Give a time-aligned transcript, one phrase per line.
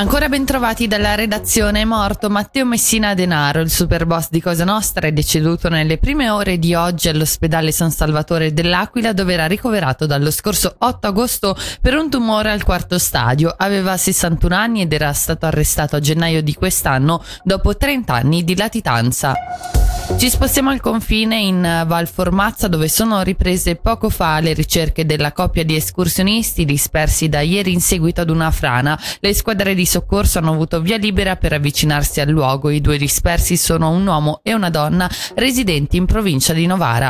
[0.00, 4.64] Ancora ben trovati dalla redazione è morto Matteo Messina Denaro, il super boss di Cosa
[4.64, 10.06] Nostra è deceduto nelle prime ore di oggi all'ospedale San Salvatore dell'Aquila dove era ricoverato
[10.06, 13.54] dallo scorso 8 agosto per un tumore al quarto stadio.
[13.54, 18.56] Aveva 61 anni ed era stato arrestato a gennaio di quest'anno dopo 30 anni di
[18.56, 19.34] latitanza.
[20.16, 25.32] Ci spostiamo al confine in Val Formazza dove sono riprese poco fa le ricerche della
[25.32, 29.00] coppia di escursionisti dispersi da ieri in seguito ad una frana.
[29.20, 32.68] Le squadre di soccorso hanno avuto via libera per avvicinarsi al luogo.
[32.70, 37.08] I due dispersi sono un uomo e una donna residenti in provincia di Novara.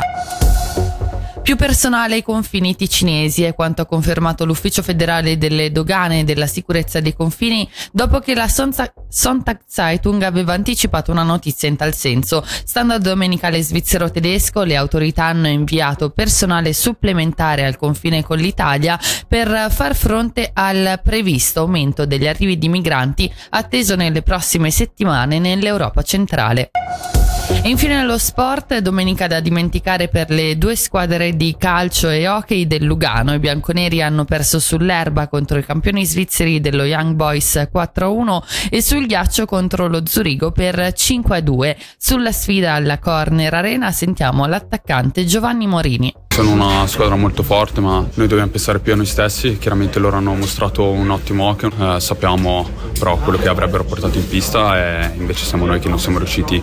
[1.51, 6.47] Più personale ai confini ticinesi è quanto ha confermato l'Ufficio federale delle dogane e della
[6.47, 12.41] sicurezza dei confini dopo che la Sonntag Zeitung aveva anticipato una notizia in tal senso.
[12.45, 18.97] Stando al domenicale svizzero-tedesco, le autorità hanno inviato personale supplementare al confine con l'Italia
[19.27, 26.01] per far fronte al previsto aumento degli arrivi di migranti atteso nelle prossime settimane nell'Europa
[26.01, 26.71] centrale.
[27.63, 32.65] E infine lo sport, domenica da dimenticare per le due squadre di calcio e hockey
[32.65, 33.35] del Lugano.
[33.35, 39.05] I bianconeri hanno perso sull'erba contro i campioni svizzeri dello Young Boys 4-1 e sul
[39.05, 41.75] ghiaccio contro lo Zurigo per 5-2.
[41.99, 46.20] Sulla sfida alla Corner Arena sentiamo l'attaccante Giovanni Morini.
[46.31, 49.57] Sono una squadra molto forte, ma noi dobbiamo pensare più a noi stessi.
[49.57, 54.27] Chiaramente loro hanno mostrato un ottimo hockey, eh, sappiamo però quello che avrebbero portato in
[54.27, 56.61] pista e invece siamo noi che non siamo riusciti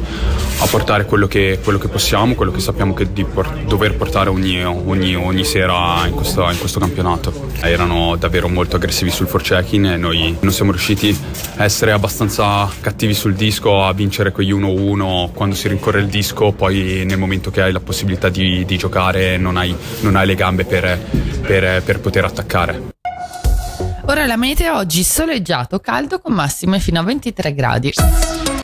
[0.60, 4.30] a portare quello che, quello che possiamo, quello che sappiamo che di por- dover portare
[4.30, 7.50] ogni, ogni, ogni sera in questo, in questo, campionato.
[7.60, 11.16] Erano davvero molto aggressivi sul forechecking e noi non siamo riusciti
[11.56, 16.53] a essere abbastanza cattivi sul disco, a vincere quegli 1-1 quando si rincorre il disco,
[16.53, 20.34] poi nel momento che hai la possibilità di, di giocare non hai, non hai, le
[20.34, 20.98] gambe per,
[21.42, 22.96] per, per poter attaccare.
[24.06, 27.92] Ora la meteo oggi soleggiato, caldo con massime fino a 23 gradi.